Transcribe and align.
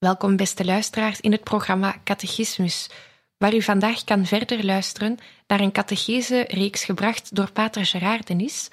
Welkom 0.00 0.36
beste 0.36 0.64
luisteraars 0.64 1.20
in 1.20 1.32
het 1.32 1.44
programma 1.44 2.00
Catechismus, 2.04 2.90
waar 3.36 3.54
u 3.54 3.62
vandaag 3.62 4.04
kan 4.04 4.26
verder 4.26 4.64
luisteren 4.64 5.18
naar 5.46 5.60
een 5.60 5.72
catechese-reeks 5.72 6.84
gebracht 6.84 7.34
door 7.34 7.52
Pater 7.52 7.86
Gerard 7.86 8.26
Denis 8.26 8.68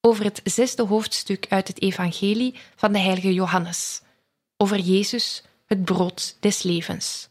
over 0.00 0.24
het 0.24 0.40
zesde 0.44 0.82
hoofdstuk 0.82 1.46
uit 1.48 1.68
het 1.68 1.82
Evangelie 1.82 2.54
van 2.74 2.92
de 2.92 2.98
heilige 2.98 3.34
Johannes, 3.34 4.02
over 4.56 4.78
Jezus, 4.78 5.44
het 5.66 5.84
brood 5.84 6.36
des 6.40 6.62
levens. 6.62 7.28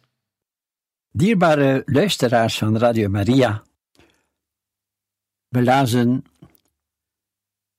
Dierbare 1.11 1.83
luisteraars 1.85 2.57
van 2.57 2.77
Radio 2.77 3.09
Maria, 3.09 3.63
we 5.47 5.63
lazen 5.63 6.25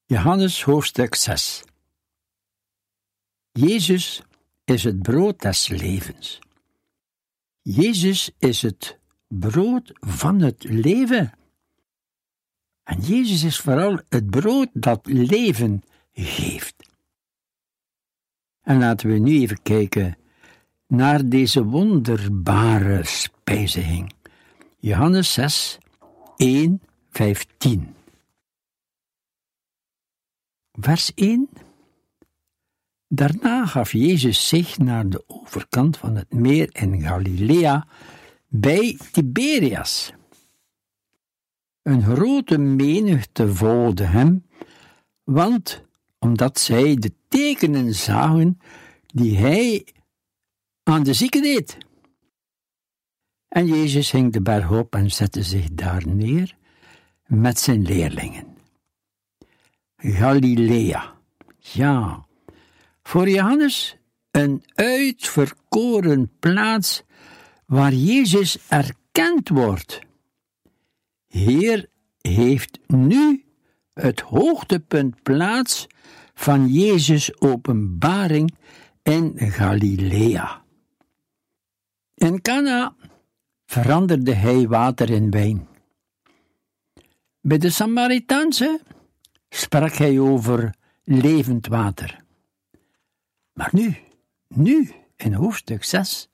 Johannes 0.04 0.62
hoofdstuk 0.62 1.14
6. 1.14 1.62
Jezus 3.52 4.22
is 4.66 4.84
het 4.84 5.02
brood 5.02 5.40
des 5.40 5.68
levens. 5.68 6.38
Jezus 7.62 8.30
is 8.38 8.62
het 8.62 8.98
brood 9.28 9.92
van 10.00 10.40
het 10.40 10.64
leven. 10.64 11.32
En 12.82 13.00
Jezus 13.00 13.44
is 13.44 13.60
vooral 13.60 14.00
het 14.08 14.30
brood 14.30 14.68
dat 14.72 15.06
leven 15.06 15.82
geeft. 16.12 16.74
En 18.62 18.78
laten 18.78 19.08
we 19.08 19.18
nu 19.18 19.40
even 19.40 19.62
kijken 19.62 20.18
naar 20.86 21.28
deze 21.28 21.64
wonderbare 21.64 23.04
spijziging. 23.04 24.12
Johannes 24.78 25.32
6, 25.32 25.78
1, 26.36 26.82
15. 27.10 27.94
Vers 30.72 31.12
1 31.14 31.48
Daarna 33.08 33.66
gaf 33.66 33.92
Jezus 33.92 34.48
zich 34.48 34.78
naar 34.78 35.08
de 35.08 35.24
overkant 35.26 35.96
van 35.96 36.16
het 36.16 36.32
meer 36.32 36.68
in 36.72 37.00
Galilea 37.00 37.86
bij 38.48 38.98
Tiberias. 39.12 40.12
Een 41.82 42.02
grote 42.02 42.58
menigte 42.58 43.54
volgde 43.54 44.04
hem, 44.04 44.46
want 45.24 45.84
omdat 46.18 46.58
zij 46.58 46.96
de 46.96 47.12
tekenen 47.28 47.94
zagen 47.94 48.60
die 49.06 49.38
hij 49.38 49.86
aan 50.82 51.02
de 51.02 51.12
zieken 51.12 51.42
deed. 51.42 51.78
En 53.48 53.66
Jezus 53.66 54.10
ging 54.10 54.32
de 54.32 54.42
berg 54.42 54.70
op 54.70 54.94
en 54.94 55.10
zette 55.10 55.42
zich 55.42 55.68
daar 55.72 56.08
neer 56.08 56.56
met 57.26 57.58
zijn 57.58 57.82
leerlingen. 57.82 58.56
Galilea, 59.96 61.14
ja, 61.58 62.26
voor 63.06 63.28
Johannes 63.28 63.96
een 64.30 64.64
uitverkoren 64.74 66.30
plaats 66.38 67.02
waar 67.66 67.92
Jezus 67.92 68.58
erkend 68.68 69.48
wordt. 69.48 69.98
Hier 71.26 71.88
heeft 72.20 72.78
nu 72.86 73.44
het 73.92 74.20
hoogtepunt 74.20 75.22
plaats 75.22 75.86
van 76.34 76.68
Jezus' 76.68 77.40
openbaring 77.40 78.54
in 79.02 79.32
Galilea. 79.36 80.62
In 82.14 82.42
Cana 82.42 82.94
veranderde 83.66 84.32
hij 84.32 84.68
water 84.68 85.10
in 85.10 85.30
wijn. 85.30 85.68
Bij 87.40 87.58
de 87.58 87.70
Samaritaanse 87.70 88.80
sprak 89.48 89.92
hij 89.92 90.18
over 90.18 90.74
levend 91.04 91.66
water. 91.66 92.24
Maar 93.56 93.70
nu, 93.72 93.96
nu, 94.48 94.92
in 95.16 95.32
hoofdstuk 95.32 95.84
6, 95.84 96.28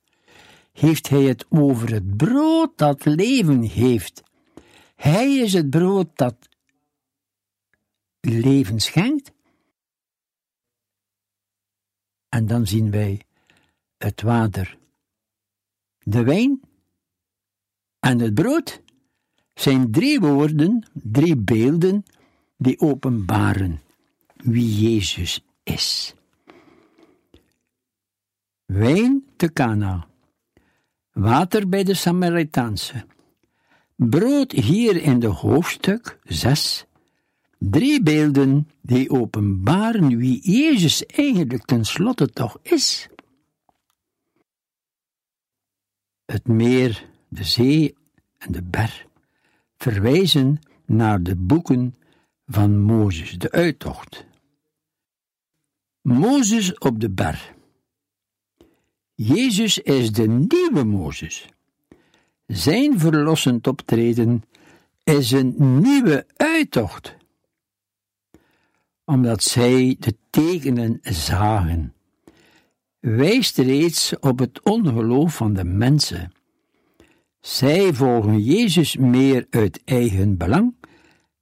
heeft 0.72 1.08
hij 1.08 1.22
het 1.22 1.46
over 1.48 1.92
het 1.92 2.16
brood 2.16 2.78
dat 2.78 3.04
leven 3.04 3.62
heeft. 3.62 4.22
Hij 4.94 5.34
is 5.34 5.52
het 5.52 5.70
brood 5.70 6.08
dat 6.14 6.36
leven 8.20 8.80
schenkt. 8.80 9.32
En 12.28 12.46
dan 12.46 12.66
zien 12.66 12.90
wij 12.90 13.20
het 13.98 14.22
water, 14.22 14.78
de 15.98 16.22
wijn 16.22 16.60
en 18.00 18.18
het 18.18 18.34
brood 18.34 18.82
zijn 19.54 19.90
drie 19.90 20.20
woorden, 20.20 20.86
drie 20.92 21.36
beelden 21.36 22.04
die 22.56 22.80
openbaren 22.80 23.80
wie 24.36 24.80
Jezus 24.80 25.44
is. 25.62 26.14
Wijn 28.72 29.24
te 29.36 29.52
Cana, 29.52 30.06
water 31.12 31.68
bij 31.68 31.84
de 31.84 31.94
Samaritaanse, 31.94 33.06
brood 33.96 34.52
hier 34.52 35.02
in 35.02 35.20
de 35.20 35.26
hoofdstuk 35.26 36.18
6, 36.24 36.86
drie 37.58 38.02
beelden 38.02 38.68
die 38.80 39.10
openbaren 39.10 40.16
wie 40.16 40.50
Jezus 40.50 41.06
eigenlijk 41.06 41.64
tenslotte 41.64 42.26
toch 42.30 42.58
is. 42.62 43.08
Het 46.24 46.46
meer, 46.46 47.08
de 47.28 47.44
zee 47.44 47.96
en 48.38 48.52
de 48.52 48.62
ber 48.62 49.06
verwijzen 49.76 50.58
naar 50.86 51.22
de 51.22 51.36
boeken 51.36 51.94
van 52.46 52.80
Mozes, 52.80 53.38
de 53.38 53.50
uittocht. 53.50 54.26
Mozes 56.00 56.78
op 56.78 57.00
de 57.00 57.10
ber. 57.10 57.60
Jezus 59.24 59.78
is 59.78 60.12
de 60.12 60.28
nieuwe 60.28 60.84
Mozes. 60.84 61.48
Zijn 62.46 62.98
verlossend 62.98 63.66
optreden 63.66 64.42
is 65.04 65.30
een 65.30 65.80
nieuwe 65.80 66.26
uittocht, 66.36 67.16
omdat 69.04 69.42
zij 69.42 69.96
de 69.98 70.16
tekenen 70.30 70.98
zagen, 71.02 71.94
wijst 73.00 73.58
reeds 73.58 74.18
op 74.18 74.38
het 74.38 74.62
ongeloof 74.62 75.34
van 75.34 75.52
de 75.52 75.64
mensen. 75.64 76.32
Zij 77.40 77.94
volgen 77.94 78.40
Jezus 78.40 78.96
meer 78.96 79.46
uit 79.50 79.84
eigen 79.84 80.36
belang 80.36 80.74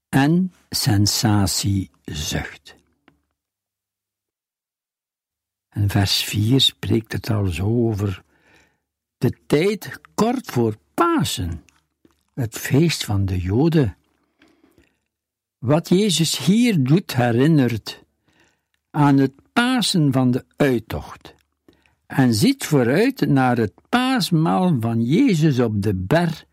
en 0.09 0.53
sensatiezucht. 0.71 2.80
En 5.71 5.89
vers 5.89 6.25
4 6.25 6.61
spreekt 6.61 7.13
het 7.13 7.31
al 7.31 7.47
zo 7.47 7.65
over 7.65 8.23
de 9.19 9.33
tijd 9.47 10.01
kort 10.15 10.51
voor 10.51 10.77
Pasen, 10.95 11.65
het 12.35 12.59
feest 12.59 13.05
van 13.05 13.25
de 13.25 13.41
Joden. 13.41 13.97
Wat 15.59 15.89
Jezus 15.89 16.39
hier 16.39 16.83
doet 16.83 17.15
herinnert 17.15 18.05
aan 18.91 19.19
het 19.19 19.33
Pasen 19.53 20.13
van 20.13 20.31
de 20.31 20.45
uittocht 20.57 21.35
en 22.11 22.35
ziet 22.35 22.67
vooruit 22.67 23.21
naar 23.29 23.57
het 23.57 23.73
paasmaal 23.89 24.77
van 24.81 25.03
Jezus 25.03 25.59
op 25.59 25.83
de 25.83 25.95
berg 25.95 26.45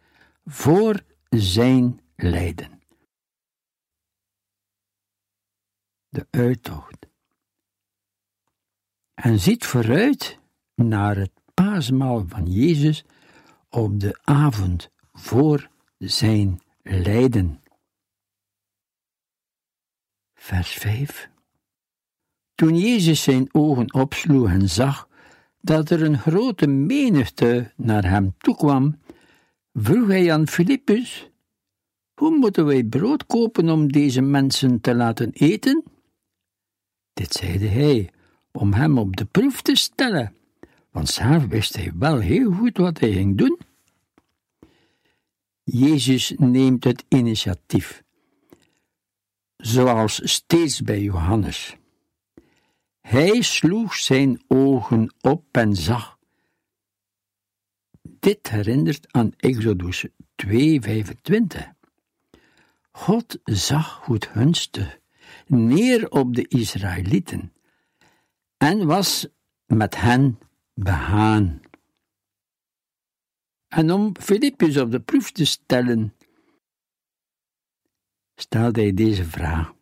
voor 0.45 1.01
zijn 1.29 1.99
lijden. 2.15 2.81
De 6.09 6.27
uittocht 6.29 6.96
en 9.27 9.39
ziet 9.39 9.65
vooruit 9.65 10.39
naar 10.75 11.15
het 11.15 11.31
paasmaal 11.53 12.25
van 12.27 12.51
Jezus 12.51 13.05
op 13.69 13.99
de 13.99 14.19
avond 14.21 14.89
voor 15.13 15.69
zijn 15.97 16.61
lijden. 16.81 17.61
Vers 20.33 20.71
5 20.71 21.29
Toen 22.55 22.77
Jezus 22.77 23.23
zijn 23.23 23.49
ogen 23.51 23.93
opsloeg 23.93 24.49
en 24.49 24.69
zag 24.69 25.07
dat 25.61 25.89
er 25.89 26.03
een 26.03 26.19
grote 26.19 26.67
menigte 26.67 27.71
naar 27.75 28.09
hem 28.09 28.35
toekwam, 28.37 28.99
vroeg 29.73 30.07
hij 30.07 30.33
aan 30.33 30.47
Filippus: 30.47 31.29
Hoe 32.13 32.37
moeten 32.37 32.65
wij 32.65 32.83
brood 32.83 33.25
kopen 33.25 33.69
om 33.69 33.91
deze 33.91 34.21
mensen 34.21 34.81
te 34.81 34.95
laten 34.95 35.31
eten? 35.33 35.83
Dit 37.13 37.33
zeide 37.33 37.67
hij 37.67 38.11
om 38.57 38.73
hem 38.73 38.97
op 38.97 39.15
de 39.15 39.25
proef 39.25 39.61
te 39.61 39.75
stellen, 39.75 40.35
want 40.91 41.09
zelf 41.09 41.45
wist 41.45 41.75
hij 41.75 41.91
wel 41.95 42.19
heel 42.19 42.51
goed 42.51 42.77
wat 42.77 42.99
hij 42.99 43.11
ging 43.11 43.37
doen. 43.37 43.59
Jezus 45.63 46.33
neemt 46.37 46.83
het 46.83 47.05
initiatief, 47.07 48.03
zoals 49.57 50.21
steeds 50.23 50.81
bij 50.81 51.01
Johannes. 51.01 51.75
Hij 53.01 53.41
sloeg 53.41 53.95
zijn 53.95 54.41
ogen 54.47 55.13
op 55.21 55.43
en 55.51 55.75
zag. 55.75 56.17
Dit 58.01 58.49
herinnert 58.49 59.11
aan 59.11 59.33
Exodus 59.37 60.05
2:25. 60.35 61.75
God 62.91 63.39
zag 63.43 63.93
goed 64.03 64.25
gunstig 64.25 64.99
neer 65.47 66.09
op 66.09 66.35
de 66.35 66.47
Israëlieten 66.47 67.51
en 68.57 68.85
was 68.85 69.27
met 69.65 69.95
hen 69.95 70.39
behaan. 70.73 71.61
En 73.67 73.91
om 73.91 74.15
Filippus 74.19 74.77
op 74.77 74.91
de 74.91 74.99
proef 74.99 75.31
te 75.31 75.45
stellen, 75.45 76.15
stelde 78.35 78.81
hij 78.81 78.93
deze 78.93 79.25
vraag. 79.25 79.75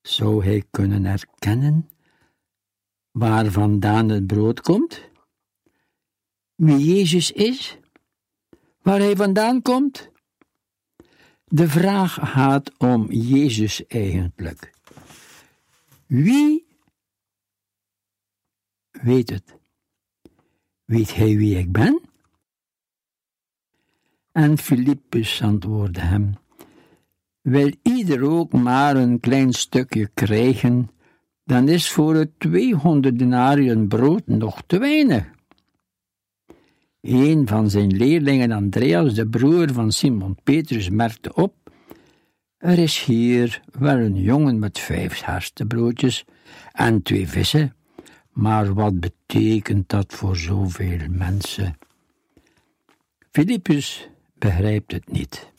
Zou 0.00 0.44
hij 0.44 0.64
kunnen 0.70 1.04
herkennen 1.04 1.90
waar 3.10 3.50
vandaan 3.50 4.08
het 4.08 4.26
brood 4.26 4.60
komt? 4.60 5.08
Wie 6.54 6.94
Jezus 6.94 7.30
is? 7.30 7.78
Waar 8.82 8.98
hij 8.98 9.16
vandaan 9.16 9.62
komt? 9.62 10.10
De 11.44 11.68
vraag 11.68 12.18
gaat 12.22 12.78
om 12.78 13.12
Jezus 13.12 13.86
eigenlijk. 13.86 14.72
Wie 16.06 16.59
weet 19.02 19.30
het? 19.30 19.58
Weet 20.84 21.14
hij 21.14 21.36
wie 21.36 21.58
ik 21.58 21.72
ben? 21.72 22.00
En 24.32 24.58
Filippus 24.58 25.42
antwoordde 25.42 26.00
hem: 26.00 26.34
Wil 27.40 27.72
ieder 27.82 28.22
ook 28.22 28.52
maar 28.52 28.96
een 28.96 29.20
klein 29.20 29.52
stukje 29.52 30.10
krijgen, 30.14 30.90
dan 31.44 31.68
is 31.68 31.90
voor 31.90 32.14
het 32.14 32.30
tweehonderd 32.38 33.18
denariën 33.18 33.88
brood 33.88 34.26
nog 34.26 34.62
te 34.66 34.78
weinig. 34.78 35.24
Een 37.00 37.48
van 37.48 37.70
zijn 37.70 37.96
leerlingen, 37.96 38.52
Andreas, 38.52 39.14
de 39.14 39.28
broer 39.28 39.72
van 39.72 39.92
Simon 39.92 40.36
Petrus, 40.42 40.90
merkte 40.90 41.34
op: 41.34 41.54
Er 42.58 42.78
is 42.78 43.04
hier 43.04 43.62
wel 43.78 43.96
een 43.96 44.16
jongen 44.16 44.58
met 44.58 44.78
vijf 44.78 45.20
herstebroodjes 45.20 46.24
en 46.72 47.02
twee 47.02 47.28
vissen, 47.28 47.74
maar 48.40 48.74
wat 48.74 49.00
betekent 49.00 49.88
dat 49.88 50.14
voor 50.14 50.36
zoveel 50.36 50.98
mensen? 51.08 51.78
Filippus 53.30 54.08
begrijpt 54.34 54.92
het 54.92 55.12
niet. 55.12 55.52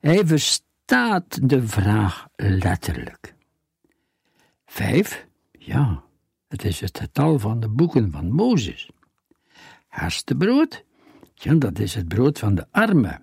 Hij 0.00 0.26
verstaat 0.26 1.48
de 1.48 1.66
vraag 1.66 2.28
letterlijk. 2.36 3.34
Vijf? 4.66 5.26
Ja, 5.52 6.02
het 6.48 6.64
is 6.64 6.80
het 6.80 6.98
getal 6.98 7.38
van 7.38 7.60
de 7.60 7.68
boeken 7.68 8.10
van 8.10 8.30
Mozes. 8.30 8.90
Herstebrood? 9.88 10.84
Ja, 11.34 11.54
dat 11.54 11.78
is 11.78 11.94
het 11.94 12.08
brood 12.08 12.38
van 12.38 12.54
de 12.54 12.66
armen. 12.70 13.22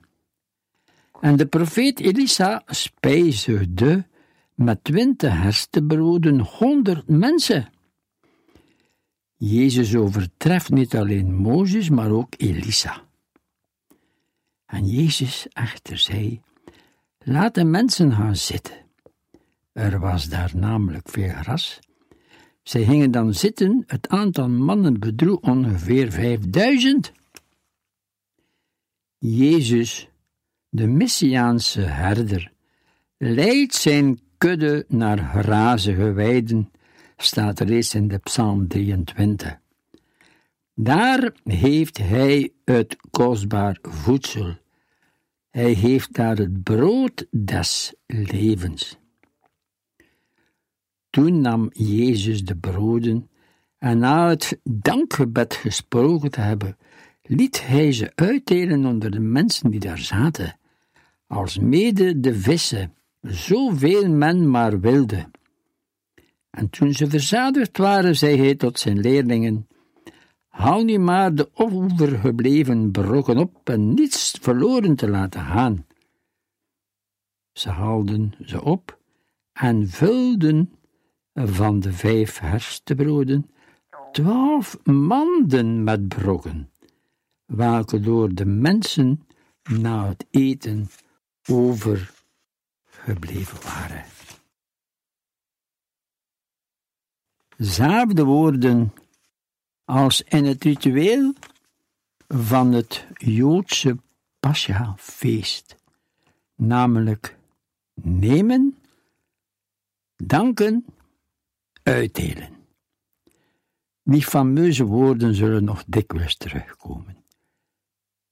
En 1.22 1.36
de 1.36 1.46
profeet 1.46 2.00
Elisa 2.00 2.62
spijzigde 2.66 4.06
met 4.54 4.84
twintig 4.84 5.34
herstebroden 5.34 6.40
honderd 6.40 7.08
mensen. 7.08 7.74
Jezus 9.38 9.96
overtreft 9.96 10.70
niet 10.70 10.96
alleen 10.96 11.36
Mozes, 11.36 11.90
maar 11.90 12.12
ook 12.12 12.34
Elisa. 12.38 13.04
En 14.66 14.86
Jezus 14.86 15.48
echter 15.50 15.98
zei: 15.98 16.42
Laat 17.20 17.54
de 17.54 17.64
mensen 17.64 18.12
gaan 18.12 18.36
zitten. 18.36 18.76
Er 19.72 20.00
was 20.00 20.26
daar 20.26 20.52
namelijk 20.56 21.10
veel 21.10 21.30
gras. 21.30 21.80
Zij 22.64 22.84
gingen 22.84 23.12
dan 23.12 23.34
zitten, 23.34 23.84
het 23.88 24.10
aantal 24.10 24.50
mannen 24.50 25.00
bedroeg 25.00 25.40
ongeveer 25.40 26.12
vijfduizend. 26.12 27.12
Jezus, 29.18 30.10
de 30.70 30.88
Messiaanse 30.88 31.82
herder, 31.82 32.52
leidt 33.18 33.74
zijn 33.74 34.20
kudde 34.38 34.86
naar 34.88 35.18
grazige 35.18 36.12
weiden 36.12 36.72
staat 37.18 37.60
reeds 37.60 37.96
in 37.96 38.08
de 38.08 38.18
Psalm 38.18 38.68
23. 38.68 39.60
Daar 40.74 41.32
heeft 41.44 41.98
hij 41.98 42.52
het 42.66 42.98
kostbaar 43.12 43.78
voedsel. 43.82 44.58
Hij 45.50 45.72
heeft 45.72 46.14
daar 46.14 46.38
het 46.38 46.64
brood 46.64 47.26
des 47.32 47.94
levens. 48.06 48.98
Toen 51.10 51.42
nam 51.42 51.70
Jezus 51.74 52.44
de 52.44 52.56
broden 52.56 53.30
en 53.78 53.98
na 53.98 54.30
het 54.30 54.60
dankgebed 54.64 55.54
gesproken 55.54 56.32
te 56.32 56.42
hebben, 56.42 56.78
liet 57.24 57.68
hij 57.68 57.92
ze 57.92 58.12
uitdelen 58.16 58.86
onder 58.86 59.12
de 59.12 59.20
mensen 59.20 59.72
die 59.72 59.80
daar 59.80 59.98
zaten, 59.98 60.58
als 61.28 61.60
mede 61.60 62.20
de 62.20 62.36
vissen, 62.36 62.94
zoveel 63.22 64.10
men 64.10 64.50
maar 64.50 64.80
wilde. 64.80 65.30
En 66.56 66.70
toen 66.70 66.94
ze 66.94 67.10
verzadigd 67.10 67.78
waren, 67.78 68.16
zei 68.16 68.38
hij 68.38 68.56
tot 68.56 68.80
zijn 68.80 69.00
leerlingen: 69.00 69.68
Haal 70.48 70.84
nu 70.84 70.98
maar 70.98 71.36
de 71.36 71.50
overgebleven 71.54 72.92
brokken 72.92 73.38
op 73.38 73.70
en 73.70 73.94
niets 73.94 74.38
verloren 74.42 74.96
te 74.96 75.10
laten 75.10 75.42
gaan. 75.42 75.86
Ze 77.52 77.70
haalden 77.70 78.34
ze 78.46 78.64
op 78.64 79.00
en 79.54 79.88
vulden 79.88 80.74
van 81.34 81.80
de 81.80 81.94
vijf 81.94 82.40
herstebroden 82.40 83.50
twaalf 84.12 84.78
manden 84.84 85.84
met 85.84 86.08
brokken, 86.08 86.70
welke 87.46 88.00
door 88.00 88.34
de 88.34 88.46
mensen 88.46 89.28
na 89.64 90.08
het 90.08 90.26
eten 90.32 90.88
overgebleven 91.50 93.64
waren. 93.64 94.15
Zelfde 97.58 98.24
woorden 98.24 98.94
als 99.86 100.22
in 100.22 100.46
het 100.46 100.64
ritueel 100.64 101.34
van 102.28 102.72
het 102.72 103.08
Joodse 103.18 103.98
Pascha-feest, 104.40 105.76
namelijk 106.56 107.38
nemen, 107.94 108.78
danken, 110.16 110.86
uitdelen. 111.84 112.54
Die 114.04 114.24
fameuze 114.26 114.84
woorden 114.84 115.36
zullen 115.36 115.64
nog 115.64 115.84
dikwijls 115.88 116.38
terugkomen. 116.38 117.18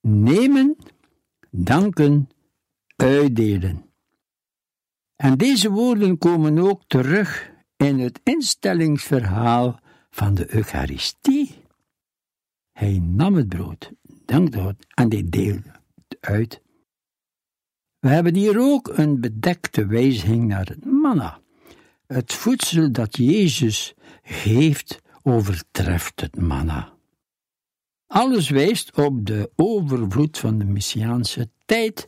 Nemen, 0.02 0.78
danken, 1.50 2.30
uitdelen. 2.96 3.86
En 5.16 5.38
deze 5.38 5.70
woorden 5.70 6.18
komen 6.18 6.58
ook 6.58 6.84
terug 6.88 7.53
in 7.84 8.00
het 8.00 8.20
instellingsverhaal 8.24 9.80
van 10.10 10.34
de 10.34 10.56
Eucharistie. 10.56 11.56
Hij 12.72 13.00
nam 13.04 13.36
het 13.36 13.50
brood, 13.50 13.92
dankte 14.26 14.60
God 14.60 14.76
en 14.94 15.12
hij 15.12 15.24
deelde 15.30 15.72
het 15.96 16.18
uit. 16.20 16.62
We 18.00 18.10
hebben 18.10 18.36
hier 18.36 18.60
ook 18.60 18.98
een 18.98 19.22
bedekte 19.22 19.86
wijziging 19.86 20.48
naar 20.48 20.66
het 20.66 20.86
manna. 20.86 21.40
Het 22.08 22.34
voedsel 22.34 22.92
dat 22.92 23.18
Jezus 23.18 23.94
geeft 24.24 25.02
overtreft 25.22 26.22
het 26.22 26.36
manna. 26.36 26.94
Alles 28.08 28.50
wijst 28.50 28.98
op 28.98 29.26
de 29.26 29.52
overvloed 29.56 30.38
van 30.38 30.58
de 30.58 30.66
Messiaanse 30.66 31.50
tijd, 31.66 32.08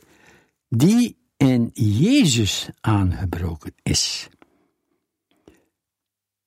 die 0.68 1.16
in 1.36 1.70
Jezus 1.74 2.68
aangebroken 2.80 3.74
is. 3.82 4.28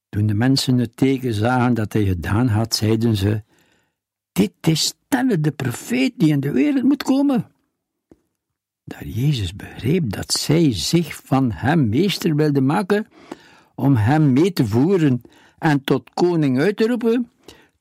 Toen 0.09 0.25
de 0.27 0.33
mensen 0.33 0.77
het 0.77 0.97
teken 0.97 1.33
zagen 1.33 1.73
dat 1.73 1.93
hij 1.93 2.05
gedaan 2.05 2.47
had, 2.47 2.75
zeiden 2.75 3.15
ze: 3.15 3.43
Dit 4.31 4.53
is 4.61 4.81
stelle 4.81 5.39
de 5.39 5.51
profeet 5.51 6.13
die 6.17 6.29
in 6.29 6.39
de 6.39 6.51
wereld 6.51 6.83
moet 6.83 7.03
komen. 7.03 7.51
Daar 8.83 9.07
Jezus 9.07 9.55
begreep 9.55 10.11
dat 10.11 10.31
zij 10.31 10.73
zich 10.73 11.15
van 11.15 11.51
hem 11.51 11.89
meester 11.89 12.35
wilden 12.35 12.65
maken 12.65 13.07
om 13.75 13.95
hem 13.95 14.33
mee 14.33 14.53
te 14.53 14.67
voeren 14.67 15.21
en 15.57 15.83
tot 15.83 16.09
koning 16.13 16.59
uit 16.59 16.77
te 16.77 16.87
roepen, 16.87 17.31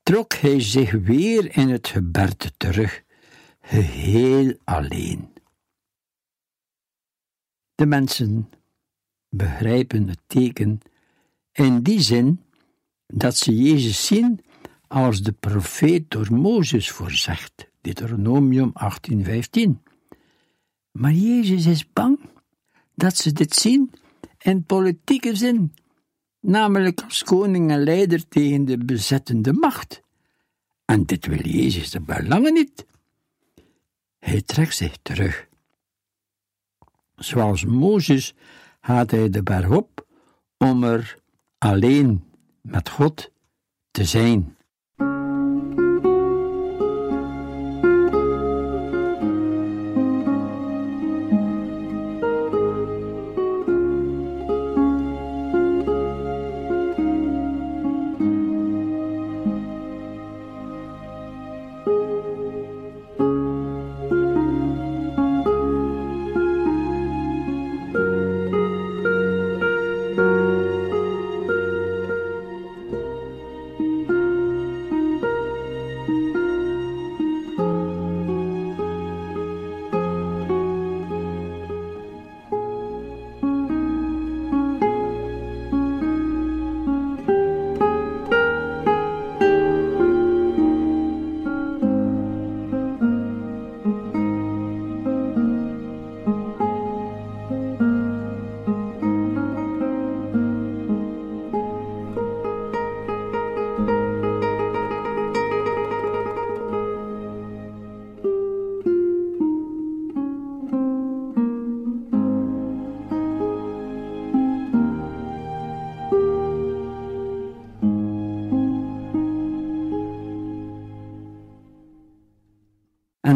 trok 0.03 0.33
hij 0.33 0.61
zich 0.61 0.91
weer 0.91 1.57
in 1.57 1.69
het 1.69 1.87
geberte 1.87 2.51
terug, 2.57 3.03
geheel 3.61 4.53
alleen. 4.63 5.33
De 7.75 7.85
mensen 7.85 8.49
begrijpen 9.29 10.07
het 10.07 10.19
teken 10.27 10.81
in 11.59 11.81
die 11.83 12.01
zin 12.01 12.41
dat 13.07 13.37
ze 13.37 13.55
Jezus 13.55 14.05
zien 14.05 14.39
als 14.87 15.21
de 15.21 15.31
profeet 15.31 16.11
door 16.11 16.33
Mozes 16.33 16.91
voorzegt, 16.91 17.69
Deuteronomium 17.81 18.71
18:15. 18.73 19.81
Maar 20.91 21.11
Jezus 21.11 21.65
is 21.65 21.93
bang 21.93 22.19
dat 22.95 23.17
ze 23.17 23.33
dit 23.33 23.55
zien 23.55 23.91
in 24.37 24.63
politieke 24.63 25.35
zin, 25.35 25.73
namelijk 26.39 27.01
als 27.01 27.23
koning 27.23 27.71
en 27.71 27.83
leider 27.83 28.27
tegen 28.27 28.65
de 28.65 28.77
bezettende 28.77 29.53
macht. 29.53 30.01
En 30.85 31.03
dit 31.03 31.25
wil 31.25 31.41
Jezus 31.47 31.89
de 31.89 32.01
belangen 32.01 32.53
niet. 32.53 32.85
Hij 34.19 34.41
trekt 34.41 34.75
zich 34.75 34.97
terug. 35.01 35.47
Zoals 37.15 37.65
Mozes 37.65 38.33
gaat 38.81 39.11
hij 39.11 39.29
de 39.29 39.43
berg 39.43 39.69
op 39.69 40.05
om 40.57 40.83
er 40.83 41.17
alleen 41.59 42.23
met 42.61 42.89
God 42.89 43.31
te 43.91 44.05
zijn. 44.05 44.57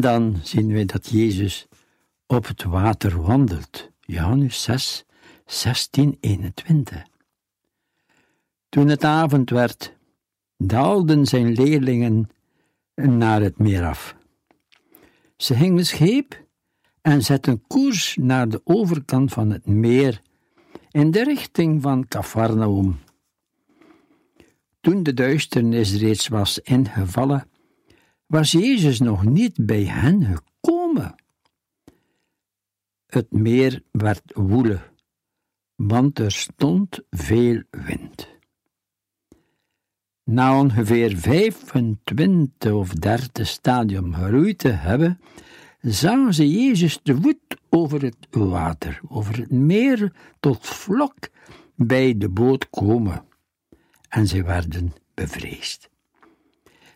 Dan 0.04 0.40
zien 0.42 0.68
we 0.68 0.86
dat 0.86 1.10
Jezus 1.10 1.68
op 2.28 2.48
het 2.48 2.64
water 2.64 3.22
wandelt. 3.22 3.90
Johannes 4.00 4.64
6, 4.64 5.06
16, 5.46 6.18
21. 6.20 7.04
Toen 8.70 8.88
het 8.88 9.04
avond 9.04 9.50
werd, 9.50 9.94
daalden 10.58 11.26
zijn 11.26 11.52
leerlingen 11.52 12.30
naar 12.96 13.42
het 13.42 13.58
meer 13.58 13.86
af. 13.86 14.16
Ze 15.38 15.56
gingen 15.56 15.86
scheep 15.86 16.46
en 17.02 17.22
zetten 17.22 17.64
koers 17.68 18.18
naar 18.22 18.50
de 18.50 18.62
overkant 18.64 19.32
van 19.34 19.50
het 19.50 19.66
meer, 19.66 20.22
in 20.92 21.12
de 21.12 21.24
richting 21.24 21.82
van 21.82 22.08
Cafarnaum. 22.08 23.00
Toen 24.82 25.04
de 25.04 25.14
duisternis 25.14 25.96
reeds 25.96 26.28
was 26.28 26.60
ingevallen, 26.60 27.48
was 28.34 28.52
Jezus 28.52 29.00
nog 29.00 29.26
niet 29.26 29.66
bij 29.66 29.84
hen 29.84 30.24
gekomen. 30.24 31.16
Het 33.06 33.32
meer 33.32 33.84
werd 33.92 34.22
woelig, 34.34 34.92
want 35.76 36.20
er 36.20 36.32
stond 36.32 37.00
veel 37.10 37.64
wind. 37.70 38.28
Na 40.24 40.60
ongeveer 40.60 41.18
25 41.18 42.72
of 42.72 42.90
30 42.90 43.48
stadium 43.48 44.14
geroeid 44.14 44.58
te 44.58 44.70
hebben, 44.70 45.20
zagen 45.82 46.34
ze 46.34 46.50
Jezus 46.50 47.00
te 47.04 47.22
voet 47.22 47.58
over 47.70 48.02
het 48.02 48.28
water, 48.30 49.02
over 49.08 49.38
het 49.38 49.52
meer, 49.52 50.14
tot 50.40 50.68
vlok 50.68 51.16
bij 51.76 52.18
de 52.18 52.30
boot 52.30 52.70
komen. 52.70 53.26
En 54.10 54.28
ze 54.28 54.44
werden 54.44 54.94
bevreesd. 55.14 55.92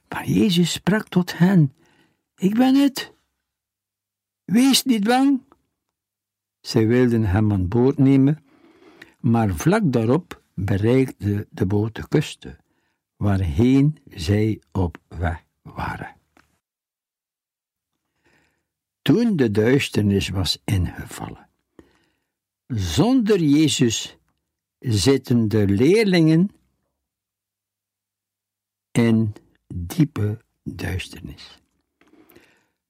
Maar 0.10 0.28
Jezus 0.28 0.72
sprak 0.72 1.08
tot 1.08 1.38
hen: 1.38 1.74
Ik 2.36 2.54
ben 2.56 2.76
het. 2.76 3.14
Wees 4.46 4.84
niet 4.84 5.04
bang. 5.04 5.42
Zij 6.60 6.88
wilden 6.88 7.24
hem 7.24 7.52
aan 7.52 7.68
boord 7.68 7.98
nemen, 7.98 8.44
maar 9.20 9.56
vlak 9.56 9.92
daarop 9.92 10.42
bereikte 10.54 11.48
de 11.50 11.66
boot 11.66 11.96
de 11.96 12.08
kusten, 12.08 12.58
waarheen 13.16 13.98
zij 14.10 14.62
op 14.72 14.98
weg 15.08 15.44
waren. 15.62 16.16
Toen 19.02 19.36
de 19.36 19.52
duisternis 19.52 20.30
was 20.30 20.62
ingevallen, 20.64 21.50
zonder 22.68 23.40
Jezus 23.40 24.18
zitten 24.80 25.48
de 25.48 25.68
leerlingen 25.68 26.52
in 28.92 29.34
diepe 29.68 30.38
duisternis. 30.64 31.62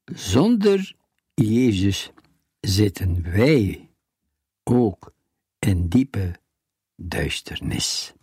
Zonder 0.05 0.95
Jezus 1.33 2.11
zitten 2.59 3.31
wij 3.31 3.89
ook 4.63 5.13
in 5.59 5.87
diepe 5.87 6.35
duisternis. 6.95 8.13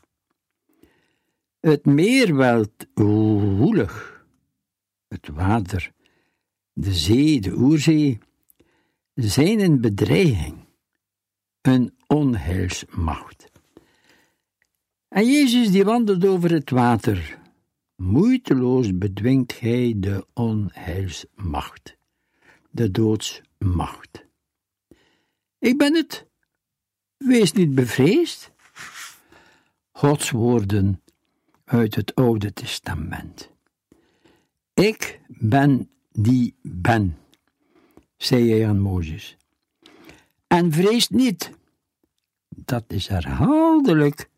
Het 1.61 1.85
meer 1.85 2.37
werd 2.37 2.87
woelig, 2.95 4.27
het 5.09 5.29
water, 5.29 5.93
de 6.73 6.93
zee, 6.93 7.41
de 7.41 7.53
oerzee, 7.53 8.19
zijn 9.15 9.61
een 9.61 9.81
bedreiging, 9.81 10.57
een 11.61 11.95
onheilsmacht. 12.07 13.51
En 15.09 15.27
Jezus 15.27 15.71
die 15.71 15.85
wandelt 15.85 16.27
over 16.27 16.53
het 16.53 16.71
water, 16.71 17.39
Moeiteloos 17.97 18.99
bedwingt 18.99 19.53
gij 19.53 19.95
de 19.97 20.27
onheilsmacht, 20.33 21.97
de 22.71 22.91
doodsmacht. 22.91 24.27
Ik 25.59 25.79
ben 25.79 25.95
het. 25.95 26.27
Wees 27.17 27.53
niet 27.53 27.75
bevreesd. 27.75 28.53
Gods 29.93 30.31
woorden 30.31 31.03
uit 31.65 31.95
het 31.95 32.15
Oude 32.15 32.53
Testament. 32.53 33.51
Ik 34.75 35.21
ben 35.29 35.91
die 36.11 36.55
ben, 36.63 37.19
zei 38.17 38.51
hij 38.51 38.69
aan 38.69 38.81
Mozes. 38.81 39.37
En 40.47 40.73
vrees 40.73 41.09
niet. 41.09 41.51
Dat 42.49 42.85
is 42.87 43.07
herhaaldelijk, 43.07 44.29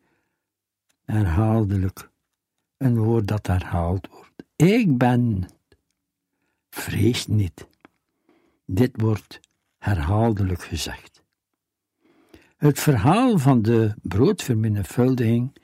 herhaaldelijk 1.05 2.11
een 2.77 2.99
woord 2.99 3.27
dat 3.27 3.47
herhaald 3.47 4.09
wordt. 4.11 4.45
Ik 4.57 4.99
ben. 4.99 5.49
Vrees 6.71 7.27
niet. 7.27 7.69
Dit 8.65 9.01
wordt 9.01 9.41
herhaaldelijk 9.79 10.63
gezegd. 10.63 11.23
Het 12.57 12.81
verhaal 12.81 13.39
van 13.39 13.63
de 13.63 13.95
broodvermenigvuldiging 14.03 15.57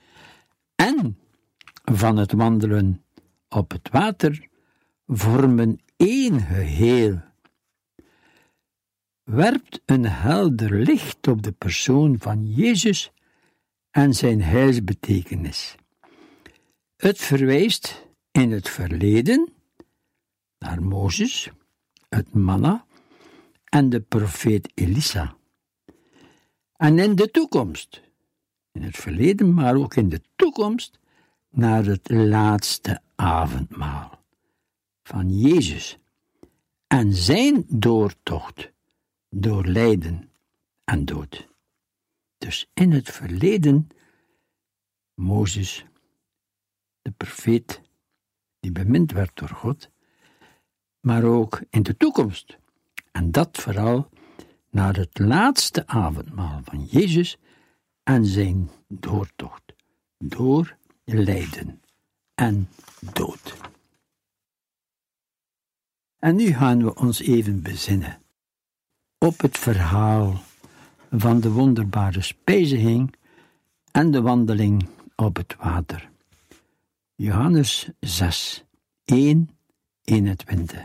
en 0.74 1.18
van 1.84 2.16
het 2.16 2.32
wandelen 2.32 3.04
op 3.48 3.70
het 3.70 3.88
water 3.90 4.48
vormen 5.06 5.80
één 5.96 6.40
geheel. 6.40 7.20
Werpt 9.22 9.80
een 9.86 10.04
helder 10.04 10.72
licht 10.78 11.28
op 11.28 11.42
de 11.42 11.52
persoon 11.52 12.18
van 12.18 12.46
Jezus 12.46 13.12
en 13.90 14.14
zijn 14.14 14.42
heilsbetekenis. 14.42 15.76
Het 17.02 17.18
verwijst 17.18 18.06
in 18.30 18.52
het 18.52 18.68
verleden 18.68 19.52
naar 20.58 20.82
Mozes, 20.82 21.50
het 22.08 22.34
manna 22.34 22.86
en 23.64 23.88
de 23.88 24.00
profeet 24.00 24.72
Elisa. 24.74 25.36
En 26.76 26.98
in 26.98 27.14
de 27.14 27.30
toekomst, 27.30 28.02
in 28.72 28.82
het 28.82 28.96
verleden, 28.96 29.54
maar 29.54 29.74
ook 29.76 29.94
in 29.94 30.08
de 30.08 30.20
toekomst, 30.36 30.98
naar 31.50 31.84
het 31.84 32.10
laatste 32.10 33.00
avondmaal 33.14 34.24
van 35.02 35.38
Jezus 35.38 35.98
en 36.86 37.14
zijn 37.14 37.64
doortocht 37.68 38.72
door 39.28 39.66
lijden 39.66 40.30
en 40.84 41.04
dood. 41.04 41.48
Dus 42.38 42.70
in 42.74 42.92
het 42.92 43.10
verleden, 43.10 43.88
Mozes, 45.14 45.84
de 47.02 47.10
profeet, 47.10 47.80
die 48.60 48.72
bemind 48.72 49.12
werd 49.12 49.30
door 49.34 49.48
God, 49.48 49.90
maar 51.00 51.24
ook 51.24 51.62
in 51.70 51.82
de 51.82 51.96
toekomst. 51.96 52.58
En 53.12 53.30
dat 53.30 53.58
vooral 53.58 54.08
naar 54.70 54.96
het 54.96 55.18
laatste 55.18 55.86
avondmaal 55.86 56.60
van 56.64 56.84
Jezus 56.84 57.38
en 58.02 58.26
zijn 58.26 58.70
doortocht 58.88 59.74
door 60.18 60.76
lijden 61.04 61.82
en 62.34 62.68
dood. 63.12 63.56
En 66.18 66.36
nu 66.36 66.46
gaan 66.46 66.84
we 66.84 66.94
ons 66.94 67.20
even 67.20 67.62
bezinnen 67.62 68.22
op 69.18 69.40
het 69.40 69.58
verhaal 69.58 70.42
van 71.10 71.40
de 71.40 71.50
wonderbare 71.50 72.22
spijziging 72.22 73.14
en 73.90 74.10
de 74.10 74.20
wandeling 74.20 74.88
op 75.16 75.36
het 75.36 75.56
water. 75.56 76.11
Johannes 77.22 77.88
6, 78.00 78.64
1, 79.04 79.50
21. 80.04 80.84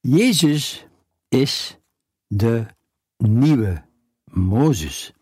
Jezus 0.00 0.86
is 1.28 1.78
de 2.26 2.66
nieuwe 3.16 3.82
Mozes. 4.24 5.12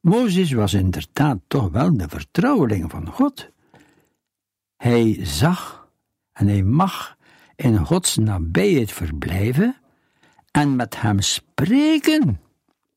Mozes 0.00 0.52
was 0.52 0.74
inderdaad 0.74 1.38
toch 1.46 1.70
wel 1.70 1.96
de 1.96 2.08
vertrouweling 2.08 2.90
van 2.90 3.06
God. 3.06 3.50
Hij 4.76 5.26
zag 5.26 5.88
en 6.32 6.46
hij 6.46 6.62
mag 6.62 7.16
in 7.56 7.76
Gods 7.86 8.16
nabijheid 8.16 8.92
verblijven 8.92 9.76
en 10.50 10.76
met 10.76 11.00
hem 11.00 11.20
spreken 11.20 12.40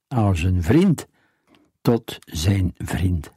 als 0.07 0.43
een 0.43 0.63
vriend 0.63 1.07
tot 1.81 2.17
zijn 2.25 2.73
vriend. 2.77 3.33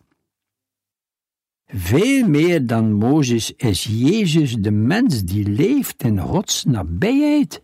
Veel 1.74 2.28
meer 2.28 2.66
dan 2.66 2.92
Mozes 2.92 3.52
is 3.52 3.84
Jezus 3.84 4.54
de 4.54 4.70
mens 4.70 5.24
die 5.24 5.48
leeft 5.48 6.02
in 6.02 6.20
Gods 6.20 6.64
nabijheid. 6.64 7.62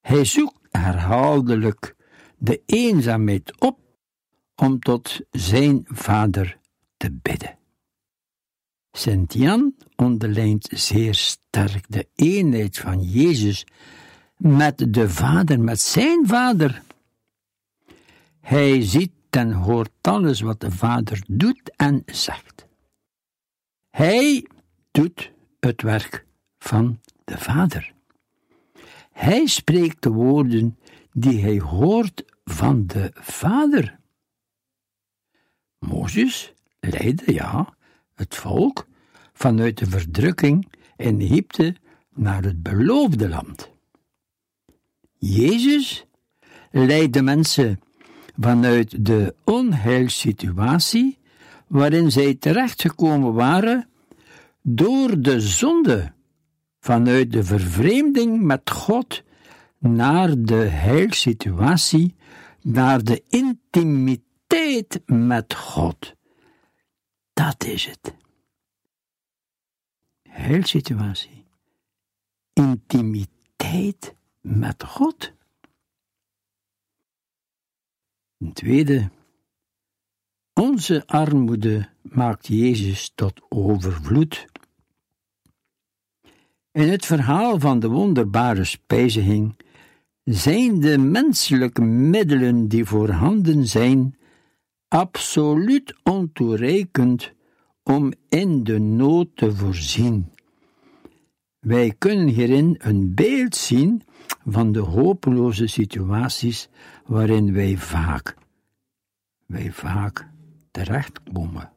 Hij 0.00 0.24
zoekt 0.24 0.58
herhaaldelijk 0.70 1.94
de 2.38 2.62
eenzaamheid 2.66 3.60
op 3.60 3.78
om 4.56 4.78
tot 4.78 5.20
zijn 5.30 5.84
vader 5.84 6.58
te 6.96 7.12
bidden. 7.22 7.58
Sint 8.92 9.32
Jan 9.32 9.74
onderlijnt 9.96 10.68
zeer 10.72 11.14
sterk 11.14 11.84
de 11.88 12.08
eenheid 12.14 12.78
van 12.78 13.02
Jezus 13.02 13.66
met 14.36 14.94
de 14.94 15.08
Vader, 15.08 15.60
met 15.60 15.80
zijn 15.80 16.26
Vader. 16.26 16.82
Hij 18.40 18.82
ziet 18.82 19.12
en 19.36 19.52
hoort 19.52 19.90
alles 20.00 20.40
wat 20.40 20.60
de 20.60 20.70
Vader 20.70 21.22
doet 21.26 21.76
en 21.76 22.02
zegt. 22.06 22.66
Hij 23.90 24.46
doet 24.90 25.32
het 25.60 25.82
werk 25.82 26.26
van 26.58 27.00
de 27.24 27.38
Vader. 27.38 27.92
Hij 29.12 29.46
spreekt 29.46 30.02
de 30.02 30.10
woorden 30.10 30.78
die 31.12 31.40
hij 31.40 31.58
hoort 31.58 32.24
van 32.44 32.86
de 32.86 33.10
Vader. 33.14 33.98
Mozes 35.78 36.52
leidde, 36.80 37.32
ja, 37.32 37.74
het 38.14 38.34
volk 38.34 38.86
vanuit 39.32 39.78
de 39.78 39.86
verdrukking 39.86 40.72
in 40.96 41.20
Egypte 41.20 41.76
naar 42.14 42.42
het 42.42 42.62
beloofde 42.62 43.28
land. 43.28 43.70
Jezus 45.18 46.06
leidde 46.70 47.22
mensen 47.22 47.80
vanuit 48.40 49.04
de 49.04 49.34
onheilsituatie 49.44 51.18
waarin 51.66 52.10
zij 52.10 52.34
terechtgekomen 52.34 53.34
waren 53.34 53.88
door 54.62 55.20
de 55.20 55.40
zonde, 55.40 56.12
vanuit 56.80 57.32
de 57.32 57.44
vervreemding 57.44 58.42
met 58.42 58.70
God 58.70 59.22
naar 59.78 60.42
de 60.42 60.54
heilsituatie, 60.54 62.14
naar 62.60 63.04
de 63.04 63.22
intimiteit 63.28 65.00
met 65.06 65.54
God. 65.54 66.14
Dat 67.32 67.64
is 67.64 67.86
het. 67.86 68.14
Heilsituatie. 70.28 71.44
Intimiteit 72.52 74.14
met 74.40 74.84
God. 74.84 75.32
Een 78.40 78.52
tweede, 78.52 79.10
onze 80.54 81.06
armoede 81.06 81.88
maakt 82.02 82.46
Jezus 82.46 83.12
tot 83.14 83.40
overvloed. 83.48 84.46
In 86.72 86.88
het 86.88 87.06
verhaal 87.06 87.60
van 87.60 87.80
de 87.80 87.88
wonderbare 87.88 88.64
spijziging 88.64 89.56
zijn 90.24 90.80
de 90.80 90.98
menselijke 90.98 91.82
middelen 91.82 92.68
die 92.68 92.84
voorhanden 92.84 93.66
zijn 93.66 94.16
absoluut 94.88 95.94
ontoereikend 96.02 97.32
om 97.82 98.12
in 98.28 98.64
de 98.64 98.78
nood 98.78 99.28
te 99.36 99.54
voorzien. 99.54 100.32
Wij 101.58 101.94
kunnen 101.98 102.26
hierin 102.28 102.74
een 102.78 103.14
beeld 103.14 103.56
zien 103.56 104.02
van 104.52 104.72
de 104.72 104.78
hopeloze 104.78 105.66
situaties 105.66 106.68
waarin 107.06 107.52
wij 107.52 107.76
vaak, 107.76 108.34
wij 109.46 109.72
vaak 109.72 110.28
terechtkomen. 110.70 111.72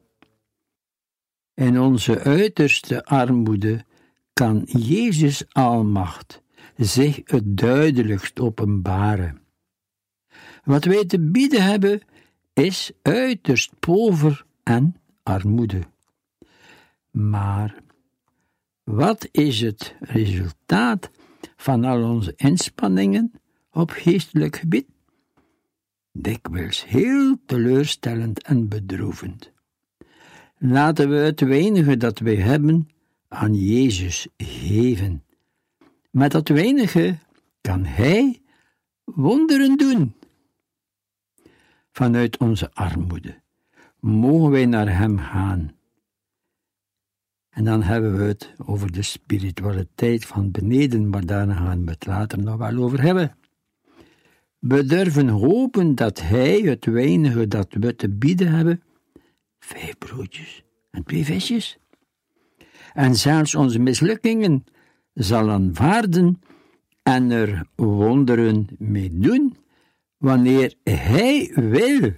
In 1.54 1.80
onze 1.80 2.20
uiterste 2.20 3.04
armoede 3.04 3.84
kan 4.32 4.62
Jezus 4.66 5.44
Almacht 5.52 6.42
zich 6.76 7.20
het 7.24 7.56
duidelijkst 7.56 8.40
openbaren. 8.40 9.40
Wat 10.64 10.84
wij 10.84 11.04
te 11.04 11.20
bieden 11.20 11.62
hebben, 11.62 12.00
is 12.52 12.92
uiterst 13.02 13.78
pover 13.78 14.44
en 14.62 14.96
armoede. 15.22 15.82
Maar 17.10 17.82
wat 18.84 19.28
is 19.30 19.60
het 19.60 19.96
resultaat 20.00 21.10
van 21.64 21.84
al 21.84 22.02
onze 22.10 22.32
inspanningen 22.36 23.32
op 23.70 23.90
geestelijk 23.90 24.56
gebied? 24.56 24.86
Dikwijls 26.12 26.84
heel 26.84 27.36
teleurstellend 27.46 28.42
en 28.42 28.68
bedroevend. 28.68 29.52
Laten 30.58 31.08
we 31.08 31.16
het 31.16 31.40
weinige 31.40 31.96
dat 31.96 32.18
wij 32.18 32.36
hebben 32.36 32.88
aan 33.28 33.54
Jezus 33.54 34.26
geven. 34.36 35.24
Met 36.10 36.32
dat 36.32 36.48
weinige 36.48 37.18
kan 37.60 37.84
Hij 37.84 38.42
wonderen 39.04 39.76
doen. 39.76 40.14
Vanuit 41.92 42.38
onze 42.38 42.72
armoede 42.72 43.40
mogen 44.00 44.50
wij 44.50 44.66
naar 44.66 44.96
Hem 44.96 45.18
gaan 45.18 45.73
en 47.54 47.64
dan 47.64 47.82
hebben 47.82 48.16
we 48.16 48.22
het 48.24 48.52
over 48.66 48.92
de 48.92 49.02
spiritualiteit 49.02 50.26
van 50.26 50.50
beneden, 50.50 51.08
maar 51.08 51.26
daar 51.26 51.50
gaan 51.50 51.84
we 51.84 51.90
het 51.90 52.06
later 52.06 52.38
nog 52.38 52.56
wel 52.56 52.76
over 52.76 53.02
hebben. 53.02 53.36
We 54.58 54.84
durven 54.84 55.28
hopen 55.28 55.94
dat 55.94 56.20
Hij 56.20 56.60
het 56.60 56.84
weinige 56.84 57.48
dat 57.48 57.66
we 57.70 57.96
te 57.96 58.08
bieden 58.08 58.48
hebben, 58.48 58.82
vijf 59.58 59.98
broodjes 59.98 60.64
en 60.90 61.04
twee 61.04 61.24
visjes, 61.24 61.78
en 62.92 63.14
zelfs 63.14 63.54
onze 63.54 63.78
mislukkingen 63.78 64.64
zal 65.14 65.50
aanvaarden 65.50 66.40
en 67.02 67.30
er 67.30 67.66
wonderen 67.74 68.66
mee 68.78 69.18
doen, 69.18 69.56
wanneer 70.16 70.74
Hij 70.84 71.52
wil 71.54 72.12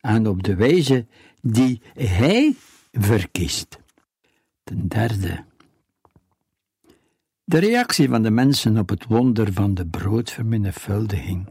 en 0.00 0.26
op 0.26 0.42
de 0.42 0.54
wijze 0.54 1.06
die 1.40 1.80
Hij 1.94 2.54
verkiest. 2.92 3.81
Ten 4.72 4.88
derde, 4.88 5.44
de 7.44 7.58
reactie 7.58 8.08
van 8.08 8.22
de 8.22 8.30
mensen 8.30 8.78
op 8.78 8.88
het 8.88 9.04
wonder 9.06 9.52
van 9.52 9.74
de 9.74 9.86
broodvermenigvuldiging. 9.86 11.48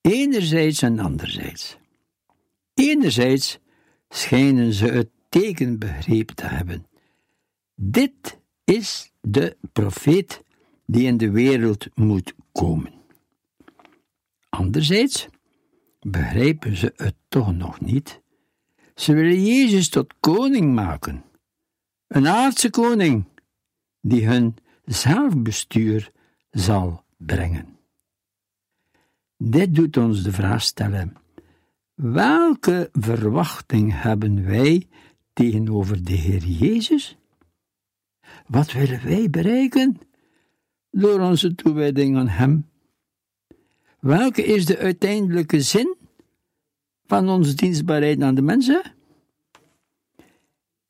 Enerzijds 0.00 0.82
en 0.82 0.98
anderzijds. 0.98 1.76
Enerzijds 2.74 3.58
schijnen 4.08 4.72
ze 4.72 4.86
het 4.86 5.08
teken 5.28 5.78
begrepen 5.78 6.34
te 6.34 6.46
hebben. 6.46 6.86
Dit 7.74 8.40
is 8.64 9.12
de 9.20 9.56
profeet 9.72 10.42
die 10.86 11.06
in 11.06 11.16
de 11.16 11.30
wereld 11.30 11.88
moet 11.94 12.34
komen. 12.52 12.92
Anderzijds 14.48 15.28
begrijpen 16.00 16.76
ze 16.76 16.92
het 16.96 17.14
toch 17.28 17.54
nog 17.54 17.80
niet. 17.80 18.20
Ze 18.94 19.12
willen 19.12 19.44
Jezus 19.44 19.88
tot 19.88 20.14
koning 20.20 20.74
maken, 20.74 21.24
een 22.14 22.28
aardse 22.28 22.70
koning 22.70 23.24
die 24.00 24.26
hun 24.26 24.56
zelfbestuur 24.84 26.10
zal 26.50 27.04
brengen. 27.16 27.78
Dit 29.36 29.74
doet 29.74 29.96
ons 29.96 30.22
de 30.22 30.32
vraag 30.32 30.62
stellen: 30.62 31.16
welke 31.94 32.88
verwachting 32.92 34.02
hebben 34.02 34.44
wij 34.44 34.88
tegenover 35.32 36.04
de 36.04 36.12
Heer 36.12 36.44
Jezus? 36.44 37.16
Wat 38.46 38.72
willen 38.72 39.04
wij 39.04 39.30
bereiken 39.30 39.98
door 40.90 41.20
onze 41.20 41.54
toewijding 41.54 42.16
aan 42.16 42.28
Hem? 42.28 42.68
Welke 44.00 44.44
is 44.44 44.66
de 44.66 44.78
uiteindelijke 44.78 45.60
zin 45.60 45.96
van 47.06 47.28
onze 47.28 47.54
dienstbaarheid 47.54 48.22
aan 48.22 48.34
de 48.34 48.42
mensen? 48.42 48.82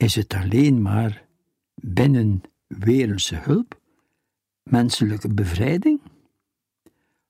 Is 0.04 0.14
het 0.14 0.34
alleen 0.34 0.82
maar 0.82 1.26
binnen 1.74 2.42
wereldse 2.66 3.36
hulp, 3.36 3.80
menselijke 4.62 5.34
bevrijding? 5.34 6.00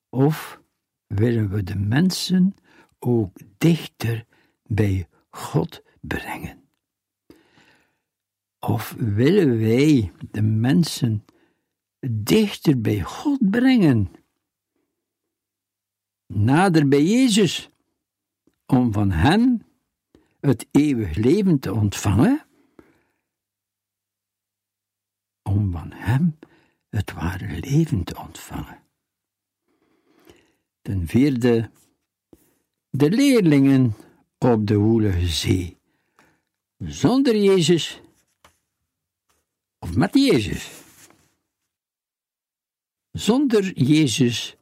Of 0.09 0.61
willen 1.07 1.49
we 1.49 1.63
de 1.63 1.75
mensen 1.75 2.55
ook 2.99 3.37
dichter 3.57 4.25
bij 4.63 5.07
God 5.29 5.83
brengen? 6.01 6.63
Of 8.59 8.95
willen 8.97 9.59
wij 9.59 10.11
de 10.31 10.41
mensen 10.41 11.25
dichter 12.09 12.81
bij 12.81 13.01
God 13.01 13.49
brengen? 13.49 14.11
Nader 16.27 16.87
bij 16.87 17.03
Jezus, 17.03 17.69
om 18.65 18.93
van 18.93 19.11
Hem 19.11 19.61
het 20.39 20.67
eeuwig 20.71 21.15
leven 21.15 21.59
te 21.59 21.73
ontvangen? 21.73 22.44
Om 25.49 25.71
van 25.71 25.91
Hem 25.91 26.37
het 26.89 27.13
ware 27.13 27.59
leven 27.59 28.03
te 28.03 28.19
ontvangen. 28.19 28.79
Ten 30.81 31.07
vierde, 31.07 31.69
de 32.89 33.09
leerlingen 33.09 33.93
op 34.37 34.67
de 34.67 34.75
woelige 34.75 35.27
zee. 35.27 35.77
Zonder 36.77 37.37
Jezus 37.37 38.01
of 39.79 39.95
met 39.95 40.13
Jezus. 40.13 40.69
Zonder 43.11 43.73
Jezus 43.73 44.55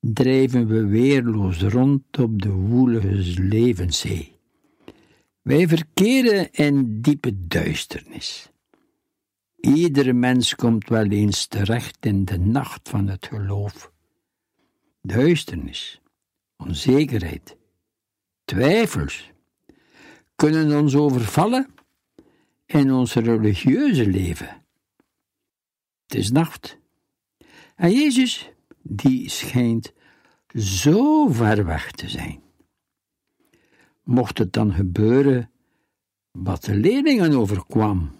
drijven 0.00 0.66
we 0.66 0.86
weerloos 0.86 1.62
rond 1.62 2.18
op 2.18 2.42
de 2.42 2.50
woelige 2.50 3.42
levenszee. 3.42 4.36
Wij 5.42 5.68
verkeren 5.68 6.52
in 6.52 7.00
diepe 7.00 7.46
duisternis. 7.46 8.49
Iedere 9.60 10.12
mens 10.12 10.54
komt 10.54 10.88
wel 10.88 11.06
eens 11.06 11.46
terecht 11.46 12.06
in 12.06 12.24
de 12.24 12.38
nacht 12.38 12.88
van 12.88 13.06
het 13.08 13.26
geloof. 13.26 13.92
Duisternis, 15.02 16.00
onzekerheid, 16.56 17.56
twijfels 18.44 19.30
kunnen 20.36 20.80
ons 20.80 20.94
overvallen 20.94 21.74
in 22.66 22.92
ons 22.92 23.14
religieuze 23.14 24.06
leven. 24.06 24.64
Het 26.06 26.18
is 26.18 26.30
nacht. 26.30 26.78
En 27.76 27.92
Jezus, 27.92 28.50
die 28.82 29.28
schijnt 29.28 29.92
zo 30.54 31.28
ver 31.28 31.64
weg 31.64 31.90
te 31.90 32.08
zijn. 32.08 32.42
Mocht 34.02 34.38
het 34.38 34.52
dan 34.52 34.72
gebeuren 34.72 35.50
wat 36.30 36.64
de 36.64 36.74
leerlingen 36.74 37.32
overkwam, 37.32 38.19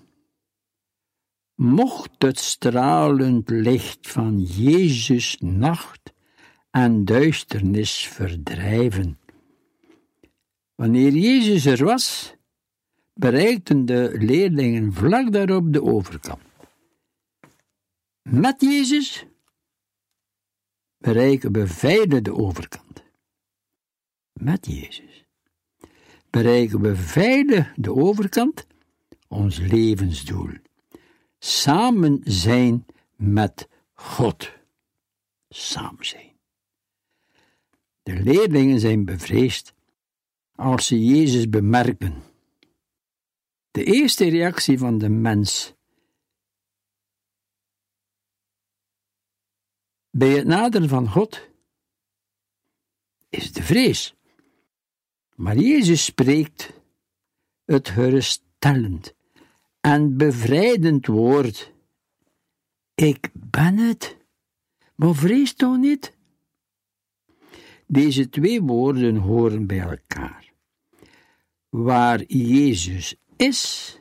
mocht 1.60 2.22
het 2.22 2.38
stralend 2.38 3.50
licht 3.50 4.08
van 4.08 4.42
Jezus 4.42 5.36
nacht 5.40 6.12
en 6.70 7.04
duisternis 7.04 8.06
verdrijven. 8.06 9.18
Wanneer 10.74 11.12
Jezus 11.12 11.64
er 11.66 11.84
was, 11.84 12.34
bereikten 13.14 13.84
de 13.84 14.16
leerlingen 14.18 14.92
vlak 14.92 15.32
daarop 15.32 15.72
de 15.72 15.82
overkant. 15.82 16.42
Met 18.22 18.60
Jezus 18.60 19.26
bereiken 20.98 21.52
we 21.52 21.66
veilig 21.66 22.20
de 22.20 22.34
overkant. 22.34 23.02
Met 24.32 24.66
Jezus 24.66 25.24
bereiken 26.30 26.80
we 26.80 26.96
veilig 26.96 27.72
de 27.74 27.94
overkant, 27.94 28.66
ons 29.28 29.58
levensdoel. 29.58 30.68
Samen 31.42 32.20
zijn 32.24 32.87
met 33.16 33.68
God. 33.92 34.53
Samen 35.48 36.07
zijn. 36.07 36.38
De 38.03 38.22
leerlingen 38.22 38.81
zijn 38.81 39.05
bevreesd 39.05 39.74
als 40.55 40.87
ze 40.87 41.05
Jezus 41.05 41.48
bemerken. 41.48 42.22
De 43.70 43.85
eerste 43.85 44.29
reactie 44.29 44.79
van 44.79 44.98
de 44.98 45.09
mens 45.09 45.74
bij 50.11 50.31
het 50.31 50.46
naderen 50.46 50.88
van 50.88 51.09
God 51.09 51.48
is 53.29 53.53
de 53.53 53.62
vrees. 53.62 54.14
Maar 55.35 55.57
Jezus 55.57 56.05
spreekt 56.05 56.72
het 57.64 57.88
geruststellend 57.88 59.14
en 59.80 60.16
bevrijdend 60.16 61.06
woord. 61.06 61.72
Ik 62.94 63.30
ben 63.32 63.76
het, 63.76 64.16
maar 64.94 65.14
vrees 65.14 65.54
toch 65.54 65.76
niet? 65.76 66.16
Deze 67.86 68.28
twee 68.28 68.62
woorden 68.62 69.16
horen 69.16 69.66
bij 69.66 69.80
elkaar. 69.80 70.52
Waar 71.68 72.22
Jezus 72.22 73.16
is, 73.36 73.98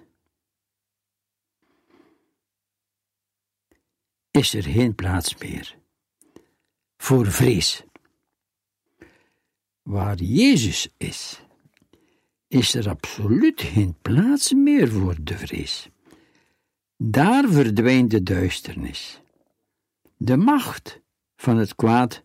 is 4.32 4.54
er 4.54 4.64
geen 4.64 4.96
plaats 4.96 5.36
meer 5.36 5.78
voor 6.98 7.32
vrees. 7.32 7.84
Waar 9.82 10.18
Jezus 10.18 10.94
is, 10.98 11.42
is 12.50 12.76
er 12.76 12.90
absoluut 12.90 13.62
geen 13.62 13.96
plaats 14.02 14.54
meer 14.54 14.88
voor 14.88 15.16
de 15.22 15.38
vrees. 15.38 15.90
Daar 16.98 17.50
verdwijnt 17.50 18.12
de 18.12 18.24
duisternis. 18.24 19.22
De 20.18 20.38
macht 20.38 21.02
van 21.36 21.58
het 21.58 21.76
kwaad 21.76 22.24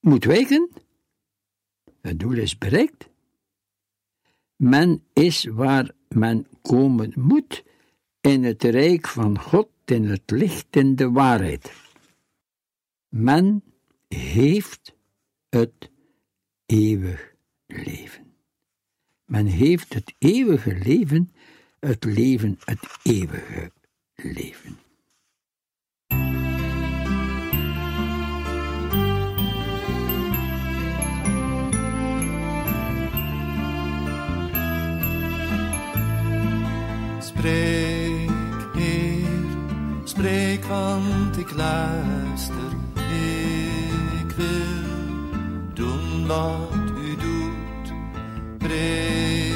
moet 0.00 0.24
wijken. 0.24 0.70
Het 2.00 2.20
doel 2.20 2.36
is 2.36 2.58
bereikt. 2.58 3.08
Men 4.56 5.04
is 5.12 5.44
waar 5.44 5.90
men 6.08 6.46
komen 6.62 7.12
moet, 7.16 7.64
in 8.20 8.44
het 8.44 8.62
rijk 8.62 9.08
van 9.08 9.38
God, 9.38 9.68
in 9.84 10.04
het 10.04 10.30
licht 10.30 10.76
in 10.76 10.96
de 10.96 11.10
waarheid. 11.10 11.72
Men 13.08 13.62
heeft 14.08 14.94
het 15.48 15.90
eeuwig 16.66 17.34
leven. 17.66 18.23
Men 19.24 19.46
heeft 19.46 19.94
het 19.94 20.14
eeuwige 20.18 20.78
leven, 20.84 21.32
het 21.80 22.04
leven, 22.04 22.58
het 22.64 22.98
eeuwige 23.02 23.72
leven. 24.14 24.78
Spreek, 37.18 38.30
Heer, 38.74 39.24
spreek, 40.04 40.64
want 40.64 41.36
ik 41.36 41.50
luister. 41.50 42.72
Ik 44.22 44.30
wil 44.36 45.74
doen 45.74 46.26
wat 46.26 46.83
preso. 48.64 49.53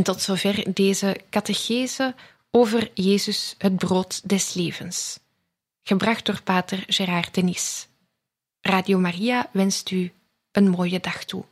En 0.00 0.06
tot 0.06 0.22
zover 0.22 0.74
deze 0.74 1.20
catechese 1.30 2.14
over 2.50 2.90
Jezus, 2.94 3.54
het 3.58 3.76
brood 3.76 4.28
des 4.28 4.54
levens. 4.54 5.18
Gebracht 5.82 6.26
door 6.26 6.42
pater 6.42 6.84
Gerard 6.86 7.34
Denis. 7.34 7.88
Radio 8.60 8.98
Maria 8.98 9.48
wenst 9.52 9.90
u 9.90 10.12
een 10.52 10.68
mooie 10.68 11.00
dag 11.00 11.24
toe. 11.24 11.44